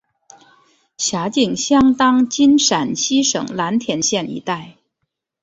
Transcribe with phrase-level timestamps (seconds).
[0.97, 4.77] 辖境相当今陕西省蓝田县一带。